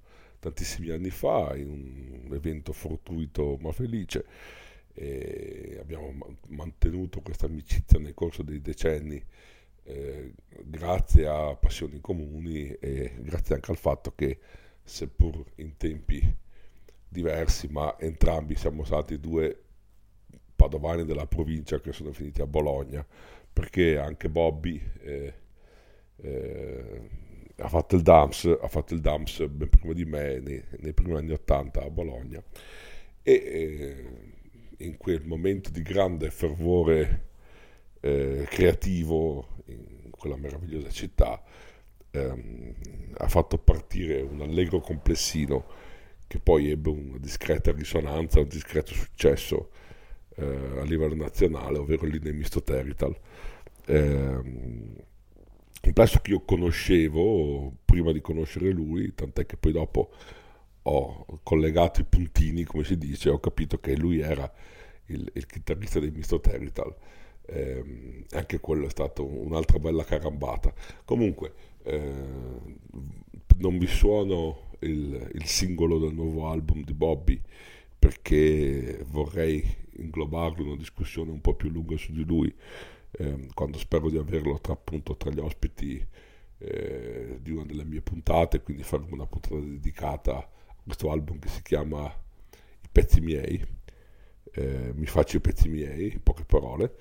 tantissimi 0.44 0.90
anni 0.90 1.10
fa 1.10 1.56
in 1.56 1.70
un 1.70 2.34
evento 2.34 2.74
fortuito 2.74 3.58
ma 3.62 3.72
felice 3.72 4.26
e 4.94 5.78
abbiamo 5.80 6.38
mantenuto 6.50 7.22
questa 7.22 7.46
amicizia 7.46 7.98
nel 8.00 8.14
corso 8.14 8.44
dei 8.44 8.62
decenni 8.62 9.24
eh, 9.86 10.34
grazie 10.64 11.28
a 11.28 11.56
passioni 11.56 12.00
comuni 12.00 12.72
e 12.74 13.16
grazie 13.20 13.56
anche 13.56 13.72
al 13.72 13.78
fatto 13.78 14.14
che 14.14 14.40
seppur 14.84 15.44
in 15.56 15.78
tempi 15.78 16.36
diversi, 17.08 17.68
ma 17.68 17.96
entrambi 18.00 18.56
siamo 18.56 18.84
stati 18.84 19.20
due 19.20 19.62
padovani 20.56 21.06
della 21.06 21.28
provincia 21.28 21.80
che 21.80 21.94
sono 21.94 22.12
finiti 22.12 22.42
a 22.42 22.48
Bologna, 22.48 23.06
perché 23.52 23.98
anche 23.98 24.30
Bobby 24.30 24.82
eh, 25.02 25.34
eh, 26.18 27.10
ha 27.58 27.68
fatto 27.68 27.96
il 27.96 28.02
DAMS, 28.02 28.58
ha 28.62 28.68
fatto 28.68 28.94
il 28.94 29.02
DAMS 29.02 29.48
ben 29.48 29.70
prima 29.70 29.94
di 29.94 30.06
me, 30.06 30.40
nei, 30.40 30.64
nei 30.80 30.94
primi 30.94 31.16
anni 31.16 31.32
Ottanta 31.32 31.84
a 31.84 31.90
Bologna, 31.90 32.42
e 33.22 33.34
eh, 33.34 34.06
in 34.78 34.98
quel 34.98 35.24
momento 35.26 35.70
di 35.70 35.82
grande 35.82 36.30
fervore 36.32 37.28
eh, 38.02 38.46
creativo 38.50 39.48
in 39.66 40.10
quella 40.10 40.36
meravigliosa 40.36 40.90
città, 40.90 41.42
ehm, 42.12 42.74
ha 43.18 43.28
fatto 43.28 43.58
partire 43.58 44.22
un 44.22 44.42
allegro 44.42 44.80
complessino 44.80 45.66
che 46.28 46.40
poi 46.40 46.72
ebbe 46.72 46.90
una 46.90 47.18
discreta 47.18 47.72
risonanza, 47.72 48.40
un 48.40 48.48
discreto 48.48 48.94
successo 48.94 49.70
eh, 50.36 50.80
a 50.80 50.84
livello 50.84 51.16
nazionale, 51.16 51.78
ovvero 51.78 52.06
l'Inemisto 52.06 52.64
Territal. 52.64 53.16
Eh, 53.86 55.12
pezzo 55.92 56.20
che 56.20 56.32
io 56.32 56.42
conoscevo 56.46 57.74
prima 57.84 58.14
di 58.14 58.22
conoscere 58.22 58.70
lui, 58.72 59.14
tant'è 59.14 59.46
che 59.46 59.58
poi 59.58 59.74
dopo 59.74 60.12
ho 60.84 61.40
collegato 61.44 62.00
i 62.00 62.06
puntini, 62.06 62.64
come 62.64 62.86
si 62.86 62.98
dice, 62.98 63.30
ho 63.30 63.40
capito 63.40 63.80
che 63.80 63.98
lui 63.98 64.20
era 64.20 64.50
il, 65.08 65.30
il 65.34 65.46
chitarrista 65.46 66.00
dei 66.00 66.12
Misto 66.12 66.40
Territal. 66.40 66.96
Eh, 67.46 68.24
anche 68.32 68.60
quello 68.62 68.86
è 68.86 68.90
stato 68.90 69.26
un'altra 69.26 69.80
bella 69.80 70.06
carambata. 70.06 70.74
Comunque, 71.04 71.54
eh, 71.84 72.12
non 73.58 73.78
vi 73.78 73.88
suono 73.88 74.72
il, 74.80 75.32
il, 75.34 75.46
singolo 75.46 76.00
del 76.00 76.14
nuovo 76.14 76.48
album 76.48 76.84
di 76.84 76.94
Bobby 76.94 77.40
perché 78.00 79.04
vorrei 79.10 79.64
inglobarlo 79.98 80.62
in 80.62 80.68
una 80.70 80.78
discussione 80.78 81.32
un 81.32 81.42
po' 81.42 81.54
più 81.54 81.70
lunga 81.70 81.98
su 81.98 82.12
di 82.12 82.24
lui 82.24 82.54
eh, 83.18 83.48
quando 83.54 83.78
spero 83.78 84.10
di 84.10 84.18
averlo 84.18 84.60
tra, 84.60 84.74
appunto, 84.74 85.16
tra 85.18 85.32
gli 85.32 85.40
ospiti 85.40 86.06
eh, 86.58 87.40
di 87.42 87.52
una 87.52 87.66
delle 87.66 87.84
mie 87.84 88.02
puntate 88.02 88.62
quindi 88.62 88.84
faremo 88.84 89.14
una 89.14 89.26
puntata 89.26 89.56
dedicata 89.56 90.38
a 90.38 90.50
questo 90.84 91.12
album 91.12 91.40
che 91.40 91.50
si 91.50 91.62
chiama 91.62 92.06
I 92.06 92.88
pezzi 92.92 93.22
miei. 93.22 93.66
Eh, 94.56 94.92
mi 94.94 95.06
faccio 95.06 95.38
i 95.38 95.42
pezzi 95.42 95.68
miei 95.70 96.14
in 96.14 96.22
poche 96.24 96.44
parole. 96.46 96.96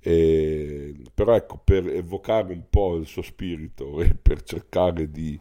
E, 0.00 0.94
però 1.14 1.34
ecco, 1.34 1.58
per 1.58 1.88
evocare 1.88 2.52
un 2.52 2.64
po' 2.68 2.96
il 2.96 3.06
suo 3.06 3.22
spirito 3.22 4.00
e 4.02 4.14
per 4.14 4.42
cercare 4.42 5.10
di, 5.10 5.38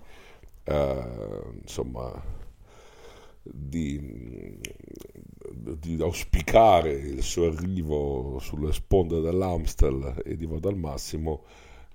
uh, 0.65 1.54
insomma, 1.62 2.23
di, 3.43 4.58
di, 5.63 6.02
auspicare 6.02 6.91
il 6.91 7.23
suo 7.23 7.47
arrivo 7.47 8.38
sulle 8.39 8.73
sponde 8.73 9.21
dell'Amstel 9.21 10.21
e 10.26 10.36
di 10.36 10.45
Vado 10.45 10.67
al 10.67 10.78
Massimo, 10.78 11.43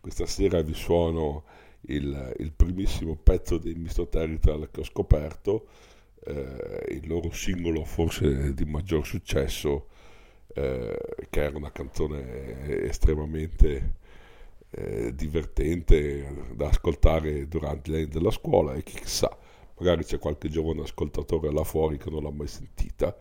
questa 0.00 0.26
sera 0.26 0.62
vi 0.62 0.74
suono 0.74 1.44
il, 1.82 2.34
il 2.38 2.52
primissimo 2.52 3.16
pezzo 3.16 3.58
dei 3.58 3.74
Misto 3.74 4.08
Territal 4.08 4.68
che 4.70 4.80
ho 4.80 4.84
scoperto, 4.84 5.66
eh, 6.24 6.84
il 6.90 7.06
loro 7.06 7.30
singolo 7.30 7.84
forse 7.84 8.54
di 8.54 8.64
maggior 8.64 9.06
successo, 9.06 9.88
eh, 10.54 10.98
che 11.28 11.40
era 11.40 11.56
una 11.56 11.70
canzone 11.70 12.84
estremamente 12.84 13.96
eh, 14.70 15.14
divertente 15.14 16.46
da 16.54 16.68
ascoltare 16.68 17.46
durante 17.48 17.90
gli 17.90 17.94
anni 17.94 18.08
della 18.08 18.30
scuola 18.30 18.74
e 18.74 18.82
chissà, 18.82 19.36
magari 19.78 20.04
c'è 20.04 20.18
qualche 20.18 20.48
giovane 20.48 20.82
ascoltatore 20.82 21.52
là 21.52 21.64
fuori 21.64 21.98
che 21.98 22.10
non 22.10 22.22
l'ha 22.22 22.30
mai 22.30 22.48
sentita 22.48 23.16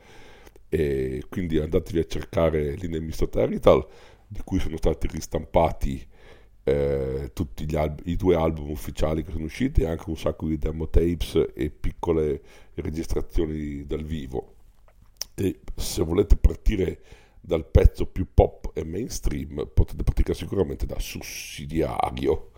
e 0.69 1.23
quindi 1.29 1.59
andatevi 1.59 1.99
a 1.99 2.05
cercare 2.05 2.75
l'Inemisto 2.75 3.29
Territal 3.29 3.85
di 4.27 4.41
cui 4.43 4.59
sono 4.59 4.77
stati 4.77 5.07
ristampati 5.07 6.05
eh, 6.63 7.31
tutti 7.33 7.65
alb- 7.75 8.01
i 8.05 8.17
due 8.17 8.35
album 8.35 8.69
ufficiali 8.71 9.23
che 9.23 9.31
sono 9.31 9.45
usciti 9.45 9.81
e 9.81 9.87
anche 9.87 10.09
un 10.09 10.17
sacco 10.17 10.47
di 10.47 10.57
demo 10.57 10.89
tapes 10.89 11.51
e 11.55 11.69
piccole 11.69 12.41
registrazioni 12.73 13.85
dal 13.85 14.03
vivo. 14.03 14.55
E 15.33 15.61
se 15.75 16.03
volete 16.03 16.35
partire 16.35 16.99
dal 17.39 17.65
pezzo 17.65 18.05
più 18.05 18.27
pop 18.33 18.71
e 18.73 18.83
mainstream 18.83 19.69
potete 19.73 20.03
partire 20.03 20.33
sicuramente 20.33 20.85
da 20.85 20.99
sussidiario 20.99 22.51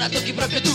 la 0.00 0.08
tocchi 0.08 0.32
proprio 0.32 0.60
tu. 0.62 0.70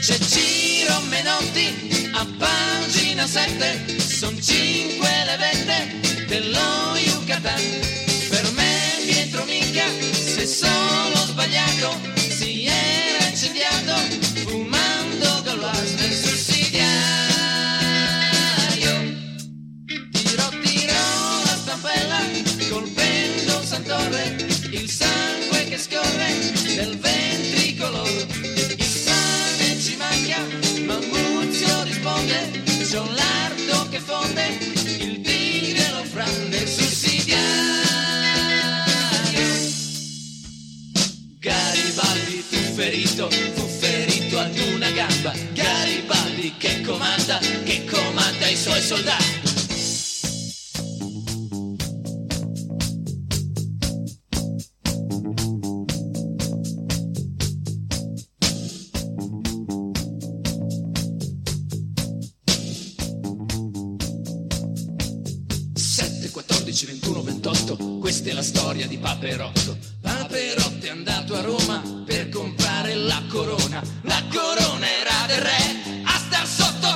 C'è 0.00 0.18
Ciro 0.18 1.00
Menotti 1.08 2.10
a 2.12 2.26
pagina 2.38 3.26
7 3.26 3.93
28, 67.24 67.98
questa 67.98 68.30
è 68.30 68.32
la 68.32 68.42
storia 68.42 68.86
di 68.86 68.98
Paperotto. 68.98 69.76
Paperotto 70.00 70.86
è 70.86 70.90
andato 70.90 71.34
a 71.34 71.40
Roma 71.40 71.82
per 72.04 72.28
comprare 72.28 72.94
la 72.94 73.22
corona. 73.28 73.82
La 74.02 74.22
corona 74.30 74.86
era 74.86 75.26
del 75.26 75.40
re 75.40 76.02
a 76.04 76.18
star 76.18 76.46
sotto 76.46 76.86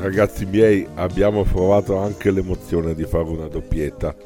ragazzi 0.00 0.46
miei 0.46 0.86
abbiamo 0.94 1.42
provato 1.42 1.96
anche 1.96 2.30
l'emozione 2.30 2.94
di 2.94 3.04
fare 3.04 3.28
una 3.28 3.48
doppietta 3.48 4.16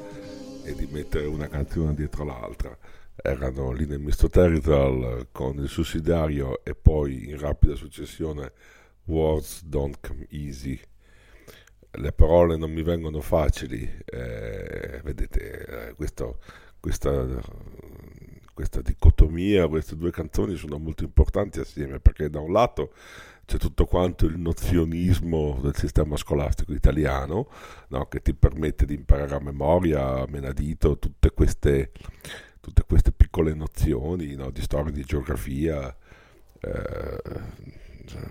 e 0.64 0.74
di 0.74 0.87
mettere 0.90 1.26
una 1.26 1.48
canzone 1.48 1.94
dietro 1.94 2.24
l'altra. 2.24 2.76
Erano 3.16 3.72
lì 3.72 3.87
nel 3.87 4.00
misto 4.00 4.28
territorial 4.28 5.28
con 5.32 5.58
il 5.58 5.68
sussidiario 5.68 6.62
e 6.64 6.74
poi 6.74 7.30
in 7.30 7.38
rapida 7.38 7.74
successione 7.74 8.52
Words 9.04 9.64
Don't 9.64 9.98
Come 10.00 10.26
Easy. 10.30 10.78
Le 11.90 12.12
parole 12.12 12.56
non 12.56 12.70
mi 12.70 12.82
vengono 12.82 13.20
facili, 13.20 13.88
eh, 14.04 15.00
vedete, 15.02 15.88
eh, 15.88 15.94
questo, 15.94 16.38
questa, 16.80 17.26
questa 18.54 18.80
dicotomia, 18.80 19.68
queste 19.68 19.96
due 19.96 20.11
canzoni 20.11 20.56
sono 20.56 20.78
molto 20.78 21.04
importanti 21.04 21.61
assieme 21.61 21.98
perché 21.98 22.30
da 22.30 22.40
un 22.40 22.52
lato 22.52 22.92
c'è 23.44 23.59
tutto 23.59 23.87
quanto 23.87 24.26
il 24.26 24.38
nozionismo 24.38 25.59
del 25.62 25.76
sistema 25.76 26.16
scolastico 26.16 26.72
italiano 26.72 27.48
no, 27.88 28.07
che 28.07 28.22
ti 28.22 28.35
permette 28.35 28.87
di 28.87 28.94
imparare 28.94 29.35
a 29.35 29.40
memoria, 29.40 30.20
a 30.20 30.26
menadito, 30.28 30.98
tutte 30.98 31.31
queste, 31.33 31.90
tutte 32.61 32.85
queste 32.87 33.12
piccole 33.12 33.55
nozioni 33.55 34.35
no, 34.35 34.50
di 34.50 34.62
storia, 34.62 34.92
di 34.92 35.05
geografia, 35.05 35.94
eh, 36.61 37.22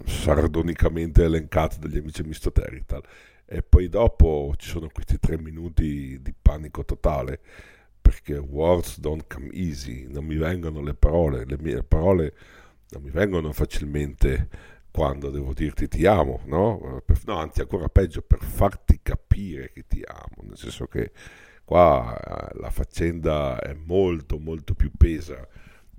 sardonicamente 0.06 1.24
elencate 1.24 1.78
dagli 1.80 1.97
amici 1.97 2.24
Misto 2.24 2.52
Territal. 2.52 3.04
E 3.45 3.62
poi 3.62 3.89
dopo 3.89 4.54
ci 4.58 4.69
sono 4.69 4.88
questi 4.91 5.19
tre 5.19 5.38
minuti 5.38 6.19
di 6.21 6.34
panico 6.41 6.86
totale 6.86 7.39
perché 8.00 8.38
words 8.38 9.00
don't 9.00 9.26
come 9.28 9.50
easy, 9.52 10.08
non 10.10 10.26
mi 10.26 10.36
vengono 10.36 10.82
le 10.82 10.93
parole, 10.93 11.45
le 11.45 11.58
mie 11.60 11.84
parole 11.84 12.34
non 12.89 13.04
mi 13.04 13.10
vengono 13.10 13.52
facilmente 13.52 14.47
quando 14.91 15.30
devo 15.30 15.54
dirti 15.54 15.88
ti 15.88 16.06
amo, 16.06 16.41
no? 16.45 17.01
Per- 17.06 17.21
no, 17.25 17.38
anzi 17.38 17.62
ancora 17.62 17.88
peggio, 17.88 18.21
per 18.21 18.39
farti 18.43 18.99
capire 19.01 19.71
che 19.71 19.86
ti 19.88 20.01
amo, 20.06 20.43
nel 20.47 20.58
senso 20.58 20.86
che 20.88 21.12
qua 21.63 22.17
eh, 22.17 22.60
la 22.60 22.69
faccenda 22.69 23.60
è 23.60 23.73
molto 23.73 24.38
molto 24.38 24.73
più 24.73 24.91
pesa 24.95 25.47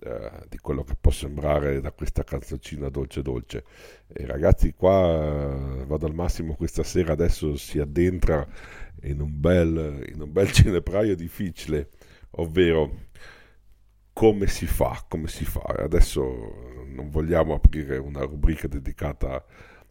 eh, 0.05 0.31
di 0.49 0.59
quello 0.59 0.83
che 0.83 0.97
può 1.01 1.13
sembrare 1.13 1.81
da 1.81 1.93
questa 1.93 2.25
canzoncina 2.25 2.89
dolce 2.89 3.23
dolce. 3.23 3.65
E 4.09 4.27
ragazzi 4.27 4.75
qua 4.75 5.81
eh, 5.81 5.85
vado 5.87 6.07
al 6.07 6.15
massimo 6.15 6.55
questa 6.55 6.83
sera, 6.83 7.13
adesso 7.13 7.57
si 7.57 7.79
addentra 7.79 8.47
in 9.03 9.21
un 9.21 9.41
bel, 9.41 10.05
in 10.13 10.21
un 10.21 10.33
bel 10.33 10.51
cinepraio 10.53 11.15
difficile, 11.17 11.91
ovvero 12.33 13.11
come 14.23 14.47
si 14.47 14.67
fa, 14.67 15.05
come 15.09 15.27
si 15.27 15.45
fa. 15.45 15.63
Adesso 15.79 16.85
non 16.87 17.11
vogliamo 17.11 17.55
aprire 17.55 17.97
una 17.97 18.21
rubrica 18.21 18.69
dedicata 18.69 19.45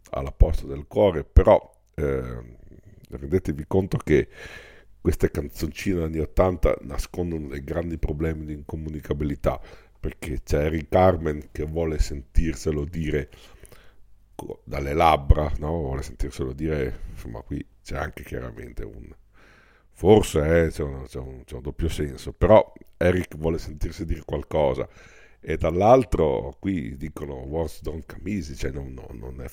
alla 0.08 0.32
posta 0.32 0.66
del 0.66 0.86
cuore, 0.86 1.22
però 1.22 1.60
eh, 1.94 2.56
rendetevi 3.10 3.64
conto 3.66 3.98
che 3.98 4.28
queste 5.02 5.30
canzoncine 5.30 6.04
anni 6.04 6.18
80 6.18 6.78
nascondono 6.80 7.48
dei 7.48 7.62
grandi 7.62 7.98
problemi 7.98 8.46
di 8.46 8.54
incomunicabilità, 8.54 9.60
perché 10.00 10.40
c'è 10.42 10.64
Eric 10.64 10.88
Carmen 10.88 11.48
che 11.52 11.64
vuole 11.64 11.98
sentirselo 11.98 12.86
dire 12.86 13.28
dalle 14.64 14.94
labbra, 14.94 15.52
no? 15.58 15.72
vuole 15.72 16.00
sentirselo 16.00 16.54
dire, 16.54 17.00
insomma 17.10 17.42
qui 17.42 17.62
c'è 17.82 17.98
anche 17.98 18.22
chiaramente 18.22 18.82
un... 18.82 19.14
Forse 20.02 20.64
eh, 20.64 20.68
c'è, 20.70 20.82
un, 20.82 21.04
c'è 21.06 21.18
un- 21.18 21.44
c'è 21.44 21.54
un 21.56 21.62
doppio 21.62 21.88
senso, 21.88 22.32
però 22.32 22.72
Eric 22.96 23.36
vuole 23.36 23.58
sentirsi 23.58 24.04
dire 24.04 24.22
qualcosa 24.24 24.88
e 25.40 25.56
dall'altro 25.56 26.56
qui 26.60 26.96
dicono 26.96 27.34
words 27.34 27.82
don't 27.82 28.04
come 28.12 28.30
easy, 28.30 28.54
cioè 28.54 28.70
non, 28.72 28.92
non- 28.94 29.18
non 29.18 29.40
è 29.42 29.48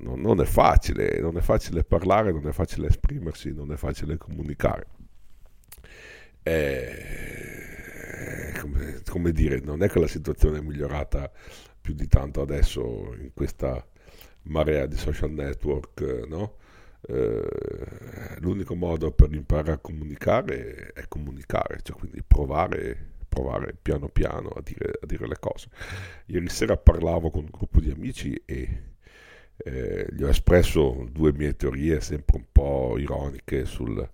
non- 0.00 0.40
è 0.40 0.44
facile, 0.44 1.18
non 1.20 1.36
è 1.36 1.40
facile 1.40 1.84
parlare, 1.84 2.32
non 2.32 2.46
è 2.48 2.52
facile 2.52 2.88
esprimersi, 2.88 3.52
non 3.52 3.72
è 3.72 3.76
facile 3.76 4.16
comunicare. 4.16 4.86
Eh, 6.44 8.52
come, 8.60 9.00
come 9.08 9.32
dire, 9.32 9.60
non 9.60 9.82
è 9.82 9.88
che 9.88 10.00
la 10.00 10.08
situazione 10.08 10.58
è 10.58 10.60
migliorata 10.60 11.30
più 11.80 11.94
di 11.94 12.06
tanto 12.08 12.40
adesso 12.42 13.14
in 13.18 13.30
questa 13.34 13.84
marea 14.42 14.86
di 14.86 14.96
social 14.96 15.30
network, 15.30 16.00
no? 16.28 16.56
Eh, 17.08 18.36
l'unico 18.38 18.74
modo 18.74 19.10
per 19.10 19.32
imparare 19.32 19.72
a 19.72 19.78
comunicare 19.78 20.92
è 20.92 21.08
comunicare, 21.08 21.80
cioè 21.82 21.96
quindi 21.96 22.22
provare, 22.22 22.96
provare 23.28 23.74
piano 23.80 24.08
piano 24.08 24.50
a 24.50 24.60
dire, 24.62 24.92
a 25.00 25.06
dire 25.06 25.26
le 25.26 25.38
cose. 25.40 25.68
Ieri 26.26 26.48
sera 26.48 26.76
parlavo 26.76 27.30
con 27.30 27.44
un 27.44 27.50
gruppo 27.50 27.80
di 27.80 27.90
amici 27.90 28.40
e 28.44 28.90
eh, 29.56 30.06
gli 30.10 30.22
ho 30.22 30.28
espresso 30.28 31.06
due 31.10 31.32
mie 31.32 31.56
teorie 31.56 32.00
sempre 32.00 32.36
un 32.36 32.44
po' 32.50 32.98
ironiche 32.98 33.64
sul, 33.64 34.08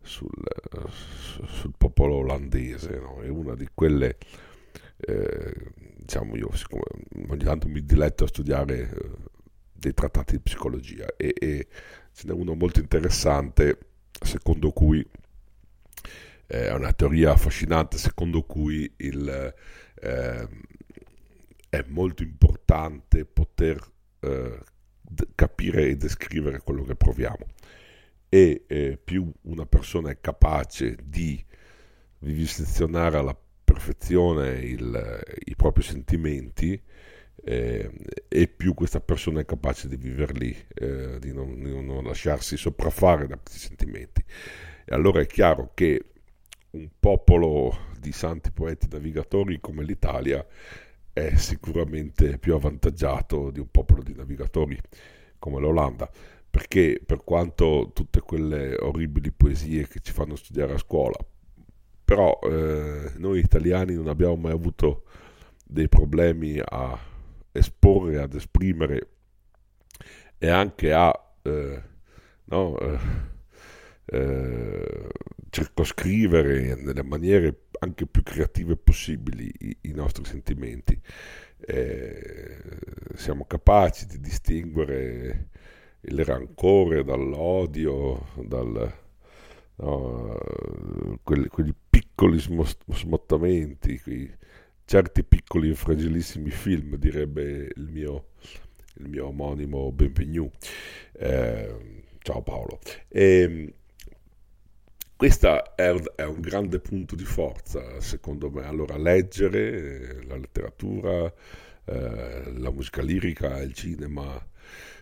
sul, 0.00 0.30
eh, 0.44 0.88
su- 0.88 1.44
sul 1.46 1.72
popolo 1.76 2.16
olandese, 2.16 2.98
no? 2.98 3.20
E 3.22 3.28
una 3.28 3.54
di 3.54 3.68
quelle, 3.72 4.16
eh, 4.96 5.54
diciamo 5.96 6.36
io, 6.36 6.50
siccome 6.54 6.82
ogni 7.28 7.44
tanto 7.44 7.68
mi 7.68 7.84
diletto 7.84 8.24
a 8.24 8.28
studiare 8.28 8.90
eh, 8.90 9.10
dei 9.72 9.94
trattati 9.94 10.36
di 10.36 10.42
psicologia 10.42 11.06
e, 11.16 11.34
e 11.38 11.66
ce 12.12 12.26
n'è 12.26 12.32
uno 12.32 12.54
molto 12.54 12.80
interessante 12.80 13.78
secondo 14.20 14.70
cui 14.70 15.00
eh, 16.46 16.66
è 16.68 16.72
una 16.74 16.92
teoria 16.92 17.32
affascinante 17.32 17.98
secondo 17.98 18.42
cui 18.42 18.92
il, 18.98 19.54
eh, 19.94 20.48
è 21.68 21.84
molto 21.88 22.22
importante 22.22 23.24
poter 23.24 23.80
eh, 24.20 24.60
capire 25.34 25.88
e 25.88 25.96
descrivere 25.96 26.60
quello 26.60 26.84
che 26.84 26.94
proviamo. 26.94 27.46
E 28.28 28.64
eh, 28.66 28.98
più 29.02 29.30
una 29.42 29.66
persona 29.66 30.10
è 30.10 30.20
capace 30.20 30.96
di 31.02 31.42
vivisezionare 32.20 33.18
alla 33.18 33.36
perfezione 33.64 34.60
il- 34.60 35.20
i 35.46 35.56
propri 35.56 35.82
sentimenti 35.82 36.80
eh, 37.44 37.90
e 38.28 38.48
più 38.48 38.74
questa 38.74 39.00
persona 39.00 39.40
è 39.40 39.44
capace 39.44 39.88
di 39.88 39.96
viverli, 39.96 40.56
eh, 40.74 41.18
di, 41.18 41.32
non, 41.32 41.62
di 41.62 41.84
non 41.84 42.04
lasciarsi 42.04 42.56
sopraffare 42.56 43.26
da 43.26 43.36
questi 43.36 43.58
sentimenti. 43.58 44.24
E 44.84 44.94
allora 44.94 45.20
è 45.20 45.26
chiaro 45.26 45.70
che 45.74 46.04
un 46.70 46.88
popolo 46.98 47.90
di 47.98 48.12
santi 48.12 48.50
poeti 48.50 48.88
navigatori 48.90 49.60
come 49.60 49.84
l'Italia 49.84 50.44
è 51.12 51.34
sicuramente 51.36 52.38
più 52.38 52.54
avvantaggiato 52.54 53.50
di 53.50 53.60
un 53.60 53.70
popolo 53.70 54.02
di 54.02 54.14
navigatori 54.14 54.78
come 55.38 55.60
l'Olanda, 55.60 56.10
perché 56.48 57.00
per 57.04 57.22
quanto 57.24 57.90
tutte 57.92 58.20
quelle 58.20 58.76
orribili 58.76 59.30
poesie 59.30 59.86
che 59.88 60.00
ci 60.00 60.12
fanno 60.12 60.36
studiare 60.36 60.74
a 60.74 60.78
scuola, 60.78 61.18
però 62.04 62.38
eh, 62.42 63.12
noi 63.16 63.40
italiani 63.40 63.94
non 63.94 64.08
abbiamo 64.08 64.36
mai 64.36 64.52
avuto 64.52 65.04
dei 65.64 65.88
problemi 65.88 66.60
a 66.62 66.98
esporre, 67.52 68.20
ad 68.20 68.34
esprimere 68.34 69.08
e 70.38 70.48
anche 70.48 70.92
a 70.92 71.12
eh, 71.42 71.82
no, 72.44 72.78
eh, 72.78 72.98
eh, 74.06 75.08
circoscrivere 75.50 76.74
nelle 76.74 77.02
maniere 77.02 77.66
anche 77.78 78.06
più 78.06 78.22
creative 78.22 78.76
possibili 78.76 79.52
i, 79.60 79.76
i 79.82 79.92
nostri 79.92 80.24
sentimenti. 80.24 81.00
Eh, 81.64 82.58
siamo 83.14 83.44
capaci 83.44 84.06
di 84.06 84.18
distinguere 84.18 85.50
il 86.00 86.24
rancore 86.24 87.04
dall'odio, 87.04 88.26
dal, 88.44 88.92
no, 89.76 90.38
quelli, 91.22 91.46
quegli 91.46 91.74
piccoli 91.88 92.40
smottamenti, 92.40 94.00
quei 94.00 94.34
certi 94.84 95.24
piccoli 95.24 95.70
e 95.70 95.74
fragilissimi 95.74 96.50
film, 96.50 96.96
direbbe 96.96 97.70
il 97.74 97.88
mio, 97.90 98.26
il 98.94 99.08
mio 99.08 99.26
omonimo 99.28 99.90
Benvenu. 99.92 100.50
Eh, 101.12 102.02
ciao 102.20 102.42
Paolo. 102.42 102.78
E, 103.08 103.74
questo 105.16 105.76
è, 105.76 105.88
un- 105.90 106.10
è 106.16 106.24
un 106.24 106.40
grande 106.40 106.80
punto 106.80 107.14
di 107.14 107.24
forza, 107.24 108.00
secondo 108.00 108.50
me. 108.50 108.64
Allora, 108.66 108.96
leggere 108.96 110.18
eh, 110.18 110.26
la 110.26 110.36
letteratura, 110.36 111.32
eh, 111.84 112.52
la 112.58 112.70
musica 112.72 113.02
lirica, 113.02 113.58
il 113.60 113.72
cinema, 113.72 114.44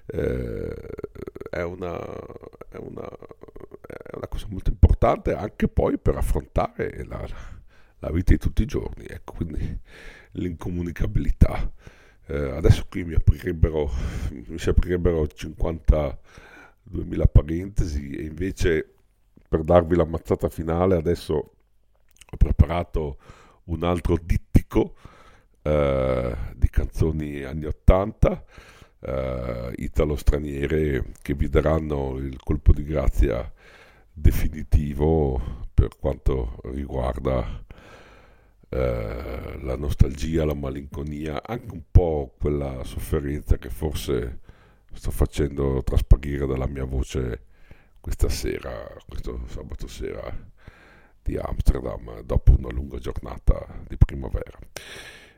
eh, 0.07 0.75
è, 1.51 1.63
una, 1.63 1.99
è, 2.69 2.77
una, 2.77 3.09
è 3.09 4.15
una 4.17 4.29
cosa 4.29 4.47
molto 4.51 4.71
importante 4.71 5.33
anche 5.33 5.69
poi 5.69 5.99
per 5.99 6.17
affrontare 6.17 7.05
la, 7.05 7.27
la 8.01 8.11
vita 8.11 8.33
di 8.33 8.39
tutti 8.39 8.63
i 8.63 8.67
giorni, 8.67 9.05
ecco, 9.07 9.35
quindi 9.35 9.79
l'incomunicabilità. 10.33 11.71
Eh, 12.27 12.51
adesso 12.51 12.87
qui 12.89 13.05
mi 13.05 13.15
aprirebbero, 13.15 13.91
mi 14.31 14.59
si 14.59 14.69
aprirebbero 14.69 15.23
52.000 15.25 17.25
parentesi 17.31 18.11
e 18.11 18.25
invece 18.25 18.95
per 19.49 19.63
darvi 19.65 19.97
la 19.97 20.05
mazzata 20.05 20.49
finale 20.49 20.97
adesso 20.97 21.35
ho 21.35 22.37
preparato 22.37 23.19
un 23.65 23.83
altro 23.83 24.17
dittico 24.23 24.95
eh, 25.63 26.37
di 26.55 26.71
canzoni 26.71 27.43
anni 27.43 27.65
80 27.65 28.45
eh, 29.01 29.73
italo-straniere 29.77 31.13
che 31.21 31.35
vi 31.35 31.49
daranno 31.49 32.17
il 32.19 32.39
colpo 32.39 32.73
di 32.73 32.85
grazia 32.85 33.53
definitivo 34.13 35.67
per 35.75 35.99
quanto 35.99 36.61
riguarda 36.65 37.65
eh, 38.73 39.59
la 39.63 39.77
nostalgia, 39.77 40.45
la 40.45 40.55
malinconia, 40.55 41.43
anche 41.45 41.73
un 41.73 41.83
po' 41.91 42.35
quella 42.39 42.85
sofferenza 42.85 43.59
che 43.59 43.69
forse 43.69 44.41
sto 44.93 45.11
facendo 45.11 45.83
trasparire 45.83 46.47
dalla 46.47 46.69
mia 46.69 46.85
voce 46.85 47.47
questa 48.01 48.29
sera, 48.29 48.87
questo 49.09 49.43
sabato 49.49 49.89
sera 49.89 50.23
di 51.23 51.37
Amsterdam 51.37 52.21
dopo 52.23 52.55
una 52.57 52.71
lunga 52.71 52.99
giornata 52.99 53.67
di 53.89 53.97
primavera. 53.97 54.59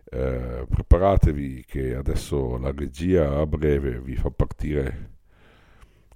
Eh, 0.05 0.67
preparatevi 0.69 1.65
che 1.67 1.95
adesso 1.95 2.59
la 2.59 2.71
regia 2.71 3.39
a 3.39 3.47
breve 3.47 3.99
vi 4.01 4.15
fa 4.15 4.31
partire 4.31 5.11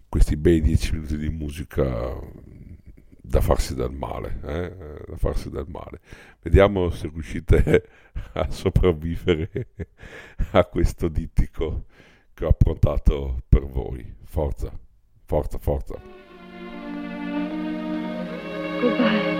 questi 0.09 0.37
bei 0.37 0.61
10 0.61 0.92
minuti 0.92 1.16
di 1.16 1.31
musica 1.31 2.14
da 3.27 3.41
farsi 3.41 3.75
del 3.75 3.91
male, 3.91 4.39
eh, 4.45 4.65
eh? 4.65 5.05
da 5.09 5.17
farsi 5.17 5.51
del 5.51 5.67
male. 5.69 6.01
Vediamo 6.41 6.91
se 6.91 7.11
riuscite 7.12 7.89
a 8.35 8.49
sopravvivere 8.51 9.69
a 10.53 10.65
questo 10.65 11.09
dittico 11.09 11.87
che 12.33 12.45
ho 12.45 12.49
approntato 12.49 13.43
per 13.49 13.67
voi. 13.67 14.15
Forza, 14.25 14.71
forza, 15.25 15.59
forza. 15.59 16.01
Goodbye. 18.81 19.36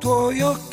Fondo 0.00 0.28
ai 0.28 0.69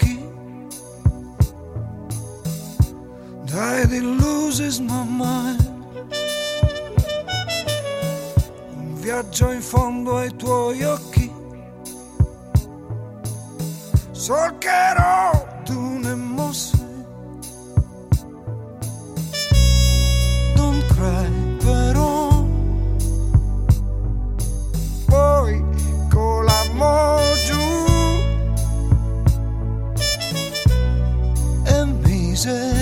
Jesus. 32.37 32.76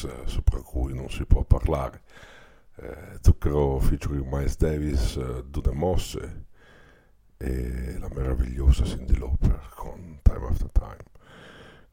Davis 0.00 0.04
eh, 0.04 0.26
sopra 0.26 0.60
cui 0.60 0.94
non 0.94 1.10
si 1.10 1.24
può 1.24 1.42
parlare. 1.44 2.02
Eh, 2.76 3.18
Zucchero 3.20 3.78
featuring 3.78 4.26
Miles 4.26 4.56
Davis, 4.56 5.16
eh, 5.16 5.44
Dune 5.46 5.74
Mosse 5.74 6.44
e 7.36 7.98
la 7.98 8.08
meravigliosa 8.14 8.84
Cindy 8.84 9.18
Lauper 9.18 9.70
con 9.74 10.20
Time 10.22 10.46
After 10.46 10.70
Time. 10.72 11.04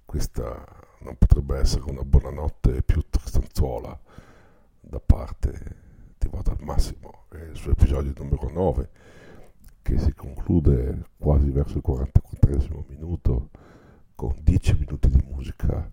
Questa 0.06 0.66
non 1.00 1.16
potrebbe 1.18 1.58
essere 1.58 1.84
una 1.90 2.04
buonanotte 2.04 2.82
più 2.84 3.04
tristanzuola 3.10 3.98
da 4.80 5.00
parte 5.00 5.76
di 6.18 6.28
Vado 6.30 6.52
al 6.52 6.62
Massimo 6.62 7.26
e 7.32 7.50
il 7.52 7.56
suo 7.56 7.72
episodio 7.72 8.14
numero 8.18 8.50
9 8.50 8.90
che 9.82 10.00
si 10.00 10.14
conclude 10.14 11.10
quasi 11.18 11.50
verso 11.50 11.78
il 11.78 11.82
44 11.82 12.86
minuto 12.88 13.50
con 14.16 14.34
10 14.42 14.78
minuti 14.80 15.10
di 15.10 15.22
musica 15.26 15.92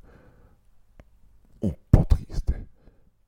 un 1.65 1.75
po' 1.89 2.05
triste 2.07 2.69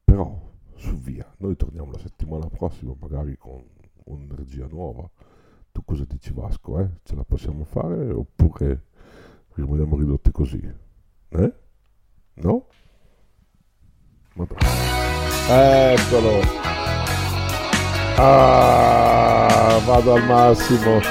però 0.05 0.39
su 0.77 0.97
via 0.99 1.27
noi 1.39 1.57
torniamo 1.57 1.91
la 1.91 1.99
settimana 1.99 2.49
prossima 2.49 2.95
magari 2.99 3.37
con 3.37 3.63
un'energia 4.05 4.67
nuova 4.67 5.09
tu 5.73 5.83
cosa 5.85 6.05
dici 6.07 6.33
Vasco 6.33 6.79
eh? 6.81 6.89
ce 7.03 7.15
la 7.17 7.25
possiamo 7.25 7.65
fare 7.65 8.11
oppure 8.11 8.85
rimaniamo 9.55 9.97
ridotti 9.97 10.31
così 10.31 10.61
eh? 11.29 11.53
no? 12.35 12.67
Madonna. 14.35 14.61
eccolo 15.49 16.41
ah 18.19 19.81
vado 19.85 20.15
al 20.15 20.25
massimo 20.25 21.01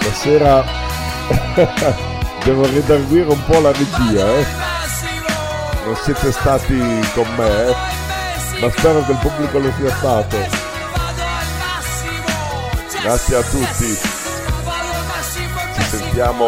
stasera 0.00 0.64
devo 2.44 2.66
redarguire 2.66 3.28
un 3.28 3.44
po' 3.44 3.60
la 3.60 3.70
regia 3.70 4.26
eh? 4.26 4.46
non 5.84 5.96
siete 6.02 6.32
stati 6.32 6.76
con 7.14 7.26
me 7.36 7.68
eh? 7.68 7.74
ma 8.60 8.70
spero 8.70 9.04
che 9.04 9.12
il 9.12 9.18
pubblico 9.18 9.58
lo 9.58 9.72
sia 9.76 9.94
stato 9.96 10.36
grazie 13.00 13.36
a 13.36 13.42
tutti 13.42 13.98
ci 15.74 15.82
sentiamo 15.88 16.46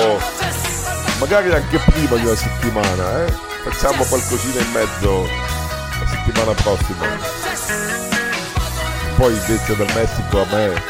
magari 1.20 1.52
anche 1.52 1.78
prima 1.78 2.16
di 2.16 2.26
una 2.26 2.36
settimana 2.36 3.26
eh? 3.26 3.32
facciamo 3.62 4.02
qualcosina 4.04 4.60
in 4.60 4.70
mezzo 4.72 5.22
la 5.22 6.06
settimana 6.08 6.52
prossima 6.54 7.06
poi 9.16 9.32
invece 9.32 9.76
dal 9.76 9.92
Messico 9.94 10.42
a 10.42 10.46
me 10.50 10.82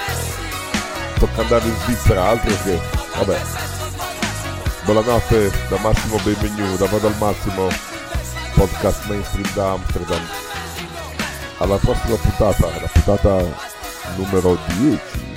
tocca 1.18 1.42
andare 1.42 1.66
in 1.66 1.76
Svizzera 1.84 2.24
altro 2.24 2.55
che 2.64 2.80
vabbè 3.16 3.73
buonanotte 4.85 5.51
da 5.70 5.78
Massimo 5.78 6.18
Benvenu 6.22 6.76
da 6.76 6.87
Vado 6.87 7.07
al 7.07 7.16
Massimo 7.18 7.68
podcast 8.55 9.07
mainstream 9.07 9.49
da 9.55 9.72
Amsterdam. 9.72 10.20
Alla 11.59 11.76
prossima 11.76 12.16
puntata 12.16 12.66
la 12.66 12.89
puntata 12.93 13.45
numero 14.16 14.59
10 14.78 15.34